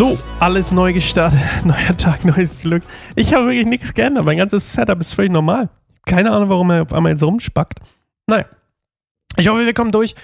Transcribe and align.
So, 0.00 0.16
alles 0.38 0.72
neu 0.72 0.94
gestartet. 0.94 1.38
Neuer 1.66 1.94
Tag, 1.94 2.24
neues 2.24 2.58
Glück. 2.58 2.82
Ich 3.16 3.34
habe 3.34 3.48
wirklich 3.48 3.66
nichts 3.66 3.92
geändert. 3.92 4.24
Mein 4.24 4.38
ganzes 4.38 4.72
Setup 4.72 4.98
ist 4.98 5.12
völlig 5.12 5.30
normal. 5.30 5.68
Keine 6.06 6.32
Ahnung, 6.32 6.48
warum 6.48 6.70
er 6.70 6.80
auf 6.84 6.94
einmal 6.94 7.12
jetzt 7.12 7.22
rumspackt. 7.22 7.80
Naja. 8.26 8.46
Ich 9.36 9.46
hoffe, 9.46 9.66
wir 9.66 9.74
kommen 9.74 9.92
durch 9.92 10.14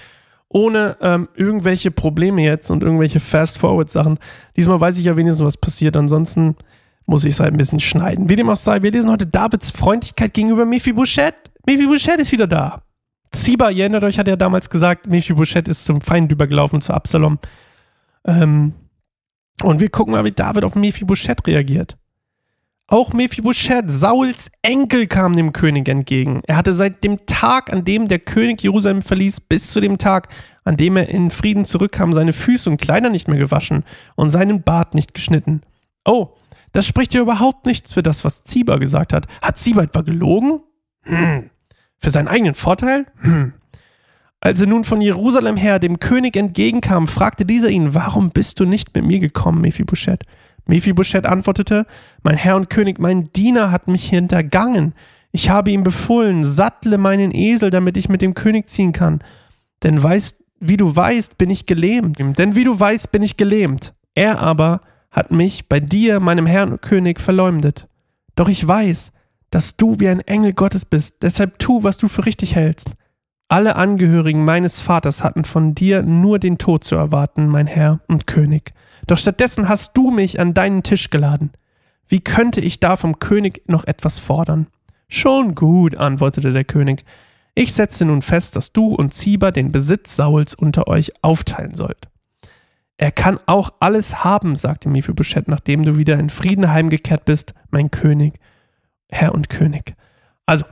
ohne 0.49 0.97
ähm, 0.99 1.27
irgendwelche 1.35 1.91
Probleme 1.91 2.41
jetzt 2.41 2.71
und 2.71 2.81
irgendwelche 2.81 3.19
Fast-Forward-Sachen. 3.19 4.17
Diesmal 4.55 4.81
weiß 4.81 4.97
ich 4.97 5.05
ja 5.05 5.15
wenigstens, 5.15 5.45
was 5.45 5.57
passiert. 5.57 5.95
Ansonsten 5.95 6.55
muss 7.05 7.23
ich 7.23 7.35
es 7.35 7.39
halt 7.39 7.53
ein 7.53 7.57
bisschen 7.57 7.79
schneiden. 7.79 8.29
Wie 8.29 8.35
dem 8.35 8.49
auch 8.49 8.55
sei, 8.55 8.81
wir 8.81 8.89
lesen 8.89 9.11
heute 9.11 9.27
Davids 9.27 9.69
Freundlichkeit 9.69 10.33
gegenüber 10.33 10.65
Mephibosheth. 10.65 11.35
Mephibosheth 11.67 12.19
ist 12.19 12.31
wieder 12.31 12.47
da. 12.47 12.81
Ziba, 13.31 13.69
ihr 13.69 13.81
erinnert 13.83 14.05
euch, 14.05 14.17
hat 14.17 14.27
ja 14.27 14.37
damals 14.37 14.71
gesagt, 14.71 15.05
Mephibosheth 15.05 15.67
ist 15.67 15.85
zum 15.85 16.01
Feind 16.01 16.31
übergelaufen, 16.31 16.81
zu 16.81 16.95
Absalom. 16.95 17.37
Ähm, 18.25 18.73
und 19.67 19.81
wir 19.81 19.89
gucken 19.89 20.13
mal, 20.13 20.23
wie 20.23 20.31
David 20.31 20.63
auf 20.63 20.75
Mephibosheth 20.75 21.45
reagiert. 21.45 21.97
Auch 22.87 23.11
Mephibosheth, 23.11 23.91
Sauls 23.91 24.49
Enkel, 24.61 25.07
kam 25.07 25.35
dem 25.35 25.51
König 25.51 25.89
entgegen. 25.89 26.41
Er 26.47 26.55
hatte 26.55 26.71
seit 26.71 27.03
dem 27.03 27.25
Tag, 27.25 27.73
an 27.73 27.83
dem 27.83 28.07
der 28.07 28.19
König 28.19 28.63
Jerusalem 28.63 29.01
verließ, 29.01 29.41
bis 29.41 29.67
zu 29.67 29.81
dem 29.81 29.97
Tag, 29.97 30.29
an 30.63 30.77
dem 30.77 30.95
er 30.95 31.09
in 31.09 31.31
Frieden 31.31 31.65
zurückkam, 31.65 32.13
seine 32.13 32.31
Füße 32.31 32.69
und 32.69 32.79
Kleider 32.79 33.09
nicht 33.09 33.27
mehr 33.27 33.37
gewaschen 33.37 33.83
und 34.15 34.29
seinen 34.29 34.63
Bart 34.63 34.95
nicht 34.95 35.13
geschnitten. 35.13 35.63
Oh, 36.05 36.29
das 36.71 36.87
spricht 36.87 37.13
ja 37.13 37.19
überhaupt 37.19 37.65
nichts 37.65 37.91
für 37.91 38.03
das, 38.03 38.23
was 38.23 38.45
Ziba 38.45 38.77
gesagt 38.77 39.11
hat. 39.11 39.27
Hat 39.41 39.57
Ziba 39.57 39.83
etwa 39.83 39.99
gelogen? 39.99 40.61
Hm. 41.01 41.49
Für 41.97 42.11
seinen 42.11 42.29
eigenen 42.29 42.53
Vorteil? 42.53 43.05
Hm. 43.19 43.51
Als 44.39 44.61
er 44.61 44.67
nun 44.67 44.83
von 44.83 45.01
Jerusalem 45.01 45.57
her 45.57 45.79
dem 45.79 45.99
König 45.99 46.35
entgegenkam, 46.35 47.07
fragte 47.07 47.45
dieser 47.45 47.69
ihn, 47.69 47.93
warum 47.93 48.29
bist 48.29 48.59
du 48.59 48.65
nicht 48.65 48.93
mit 48.95 49.03
mir 49.03 49.19
gekommen, 49.19 49.61
Mephibosheth? 49.61 50.23
Mephibosheth 50.65 51.25
antwortete, 51.25 51.85
mein 52.23 52.35
Herr 52.35 52.55
und 52.55 52.69
König, 52.69 52.99
mein 52.99 53.31
Diener 53.33 53.71
hat 53.71 53.87
mich 53.87 54.09
hintergangen. 54.09 54.93
Ich 55.31 55.49
habe 55.49 55.71
ihm 55.71 55.83
befohlen, 55.83 56.43
sattle 56.43 56.97
meinen 56.97 57.33
Esel, 57.33 57.69
damit 57.69 57.97
ich 57.97 58.09
mit 58.09 58.21
dem 58.21 58.33
König 58.33 58.69
ziehen 58.69 58.93
kann. 58.93 59.21
Denn 59.83 60.01
weißt, 60.01 60.43
wie 60.59 60.77
du 60.77 60.95
weißt, 60.95 61.37
bin 61.37 61.49
ich 61.49 61.65
gelähmt. 61.65 62.19
Denn 62.19 62.55
wie 62.55 62.63
du 62.63 62.79
weißt, 62.79 63.11
bin 63.11 63.23
ich 63.23 63.37
gelähmt. 63.37 63.93
Er 64.15 64.39
aber 64.39 64.81
hat 65.11 65.31
mich 65.31 65.67
bei 65.67 65.79
dir, 65.79 66.19
meinem 66.19 66.45
Herrn 66.45 66.73
und 66.73 66.81
König, 66.81 67.19
verleumdet. 67.19 67.87
Doch 68.35 68.49
ich 68.49 68.65
weiß, 68.67 69.11
dass 69.51 69.77
du 69.77 69.99
wie 69.99 70.09
ein 70.09 70.19
Engel 70.21 70.53
Gottes 70.53 70.85
bist, 70.85 71.15
deshalb 71.21 71.59
tu, 71.59 71.83
was 71.83 71.97
du 71.97 72.07
für 72.07 72.25
richtig 72.25 72.55
hältst. 72.55 72.89
Alle 73.49 73.77
Angehörigen 73.77 74.43
meines 74.43 74.81
Vaters 74.81 75.23
hatten 75.23 75.45
von 75.45 75.73
dir 75.73 76.03
nur 76.03 76.37
den 76.37 76.57
Tod 76.57 76.83
zu 76.83 76.95
erwarten, 76.95 77.47
mein 77.47 77.67
Herr 77.67 78.01
und 78.07 78.27
König. 78.27 78.73
Doch 79.07 79.17
stattdessen 79.17 79.69
hast 79.69 79.95
du 79.95 80.11
mich 80.11 80.39
an 80.39 80.53
deinen 80.53 80.83
Tisch 80.83 81.09
geladen. 81.09 81.51
Wie 82.09 82.19
könnte 82.19 82.59
ich 82.59 82.81
da 82.81 82.97
vom 82.97 83.19
König 83.19 83.63
noch 83.67 83.85
etwas 83.85 84.19
fordern? 84.19 84.67
Schon 85.07 85.55
gut, 85.55 85.95
antwortete 85.95 86.51
der 86.51 86.65
König. 86.65 87.05
Ich 87.55 87.73
setze 87.73 88.03
nun 88.03 88.21
fest, 88.21 88.57
dass 88.57 88.73
du 88.73 88.93
und 88.93 89.13
Ziba 89.13 89.51
den 89.51 89.71
Besitz 89.71 90.17
Sauls 90.17 90.53
unter 90.53 90.87
euch 90.87 91.13
aufteilen 91.21 91.73
sollt. 91.73 92.09
Er 92.97 93.11
kann 93.11 93.39
auch 93.45 93.71
alles 93.79 94.25
haben, 94.25 94.55
sagte 94.55 94.89
Mephibosheth, 94.89 95.47
nachdem 95.47 95.83
du 95.83 95.97
wieder 95.97 96.19
in 96.19 96.29
Frieden 96.29 96.69
heimgekehrt 96.69 97.23
bist, 97.25 97.53
mein 97.69 97.91
König, 97.91 98.39
Herr 99.09 99.33
und 99.33 99.49
König. 99.49 99.95
Also, 100.45 100.65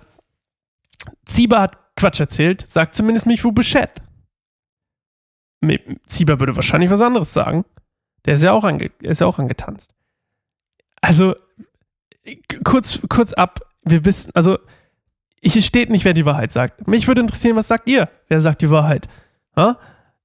Ziba 1.25 1.61
hat 1.61 1.84
Quatsch 1.95 2.19
erzählt, 2.19 2.65
sagt 2.69 2.95
zumindest 2.95 3.25
mich 3.25 3.43
Mephibosheth. 3.43 4.01
Ziba 6.07 6.39
würde 6.39 6.55
wahrscheinlich 6.55 6.89
was 6.89 7.01
anderes 7.01 7.33
sagen. 7.33 7.65
Der 8.25 8.35
ist 8.35 8.43
ja 8.43 8.51
auch, 8.51 8.63
ange 8.63 8.91
ist 8.99 9.21
ja 9.21 9.27
auch 9.27 9.39
angetanzt. 9.39 9.93
Also, 11.01 11.35
kurz, 12.63 12.99
kurz 13.09 13.33
ab, 13.33 13.59
wir 13.83 14.03
wissen, 14.05 14.31
also, 14.33 14.57
hier 15.41 15.61
steht 15.61 15.89
nicht, 15.89 16.05
wer 16.05 16.13
die 16.13 16.25
Wahrheit 16.25 16.51
sagt. 16.51 16.87
Mich 16.87 17.07
würde 17.07 17.21
interessieren, 17.21 17.55
was 17.55 17.67
sagt 17.67 17.87
ihr? 17.87 18.09
Wer 18.27 18.41
sagt 18.41 18.61
die 18.61 18.71
Wahrheit? 18.71 19.07
Ha? 19.55 19.77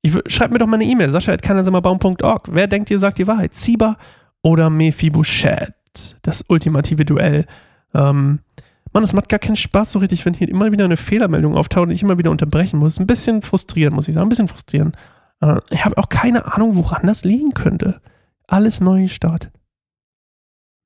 Ich, 0.02 0.16
schreibt 0.28 0.52
mir 0.52 0.58
doch 0.58 0.66
mal 0.66 0.76
eine 0.76 0.84
E-Mail, 0.84 1.10
sascha.kanalsammerbaum.org. 1.10 2.48
Wer 2.50 2.66
denkt, 2.66 2.91
ihr 2.91 2.98
sagt 2.98 3.19
die 3.19 3.26
Wahrheit? 3.26 3.54
Ziba 3.54 3.97
oder 4.42 4.70
Mephibosheth? 4.70 5.75
Das 6.22 6.44
ultimative 6.48 7.04
Duell. 7.04 7.47
Ähm, 7.92 8.41
Mann, 8.92 9.04
es 9.04 9.12
macht 9.12 9.28
gar 9.28 9.38
keinen 9.38 9.56
Spaß 9.56 9.92
so 9.92 9.98
richtig, 10.00 10.26
wenn 10.26 10.34
hier 10.34 10.48
immer 10.48 10.72
wieder 10.72 10.84
eine 10.84 10.96
Fehlermeldung 10.96 11.56
auftaucht 11.56 11.84
und 11.84 11.90
ich 11.90 12.02
immer 12.02 12.18
wieder 12.18 12.30
unterbrechen 12.30 12.78
muss. 12.78 12.98
Ein 12.98 13.06
bisschen 13.06 13.42
frustrierend, 13.42 13.94
muss 13.94 14.08
ich 14.08 14.14
sagen. 14.14 14.26
Ein 14.26 14.30
bisschen 14.30 14.48
frustrierend. 14.48 14.96
Äh, 15.40 15.60
ich 15.70 15.84
habe 15.84 15.96
auch 15.98 16.08
keine 16.08 16.52
Ahnung, 16.52 16.76
woran 16.76 17.06
das 17.06 17.24
liegen 17.24 17.54
könnte. 17.54 18.00
Alles 18.48 18.80
neu 18.80 19.02
gestartet. 19.02 19.52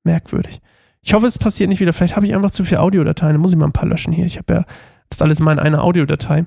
Merkwürdig. 0.05 0.61
Ich 1.01 1.15
hoffe, 1.15 1.27
es 1.27 1.39
passiert 1.39 1.69
nicht 1.69 1.81
wieder. 1.81 1.93
Vielleicht 1.93 2.17
habe 2.17 2.27
ich 2.27 2.35
einfach 2.35 2.51
zu 2.51 2.65
viele 2.65 2.81
Audiodateien. 2.81 3.35
Da 3.35 3.39
muss 3.39 3.53
ich 3.53 3.59
mal 3.59 3.67
ein 3.67 3.73
paar 3.73 3.89
löschen 3.89 4.13
hier. 4.13 4.27
Ich 4.27 4.39
habe 4.39 4.53
ja 4.53 4.65
das 5.09 5.23
alles 5.23 5.41
mal 5.41 5.53
in 5.53 5.59
einer 5.59 5.83
Audiodatei. 5.83 6.45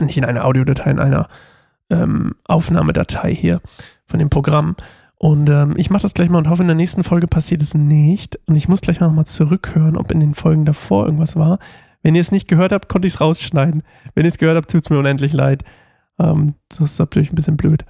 Nicht 0.00 0.16
in 0.16 0.24
einer 0.24 0.44
Audiodatei, 0.44 0.90
in 0.90 0.98
einer 0.98 1.28
ähm, 1.90 2.34
Aufnahmedatei 2.44 3.34
hier 3.34 3.60
von 4.06 4.18
dem 4.18 4.30
Programm. 4.30 4.76
Und 5.16 5.48
ähm, 5.48 5.74
ich 5.76 5.90
mache 5.90 6.02
das 6.02 6.14
gleich 6.14 6.28
mal 6.28 6.38
und 6.38 6.48
hoffe, 6.48 6.62
in 6.62 6.68
der 6.68 6.76
nächsten 6.76 7.04
Folge 7.04 7.26
passiert 7.26 7.62
es 7.62 7.74
nicht. 7.74 8.38
Und 8.46 8.56
ich 8.56 8.68
muss 8.68 8.80
gleich 8.80 9.00
mal 9.00 9.06
nochmal 9.06 9.26
zurückhören, 9.26 9.96
ob 9.96 10.10
in 10.12 10.20
den 10.20 10.34
Folgen 10.34 10.64
davor 10.64 11.06
irgendwas 11.06 11.36
war. 11.36 11.58
Wenn 12.02 12.14
ihr 12.14 12.20
es 12.20 12.32
nicht 12.32 12.48
gehört 12.48 12.72
habt, 12.72 12.88
konnte 12.88 13.08
ich 13.08 13.14
es 13.14 13.20
rausschneiden. 13.20 13.82
Wenn 14.14 14.24
ihr 14.24 14.30
es 14.30 14.38
gehört 14.38 14.56
habt, 14.56 14.70
tut 14.70 14.82
es 14.82 14.90
mir 14.90 14.98
unendlich 14.98 15.32
leid. 15.32 15.64
Ähm, 16.18 16.54
das 16.68 16.80
ist 16.80 16.98
natürlich 16.98 17.32
ein 17.32 17.34
bisschen 17.36 17.56
blöd. 17.56 17.84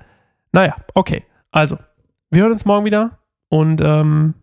Naja, 0.52 0.76
okay. 0.94 1.24
Also, 1.50 1.78
wir 2.30 2.42
hören 2.42 2.52
uns 2.52 2.64
morgen 2.64 2.84
wieder 2.84 3.18
und 3.48 3.80
ähm, 3.80 4.34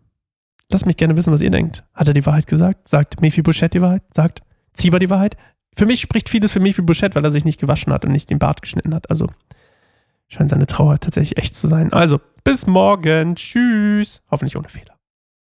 lasst 0.70 0.86
mich 0.86 0.96
gerne 0.96 1.16
wissen, 1.16 1.32
was 1.32 1.40
ihr 1.40 1.50
denkt. 1.50 1.84
Hat 1.94 2.08
er 2.08 2.14
die 2.14 2.26
Wahrheit 2.26 2.46
gesagt? 2.46 2.88
Sagt 2.88 3.20
Mephibosheth 3.20 3.74
die 3.74 3.80
Wahrheit? 3.80 4.02
Sagt 4.12 4.42
Ziba 4.74 4.98
die 4.98 5.10
Wahrheit? 5.10 5.36
Für 5.74 5.86
mich 5.86 6.00
spricht 6.00 6.28
vieles 6.28 6.52
für 6.52 6.60
Mephibosheth, 6.60 7.14
weil 7.14 7.24
er 7.24 7.30
sich 7.30 7.44
nicht 7.44 7.60
gewaschen 7.60 7.92
hat 7.92 8.04
und 8.04 8.12
nicht 8.12 8.28
den 8.28 8.38
Bart 8.38 8.60
geschnitten 8.60 8.94
hat. 8.94 9.08
Also 9.08 9.28
scheint 10.28 10.50
seine 10.50 10.66
Trauer 10.66 11.00
tatsächlich 11.00 11.38
echt 11.38 11.54
zu 11.54 11.66
sein. 11.66 11.92
Also, 11.92 12.20
bis 12.44 12.66
morgen. 12.66 13.36
Tschüss. 13.36 14.22
Hoffentlich 14.30 14.56
ohne 14.56 14.68
Fehler. 14.68 14.91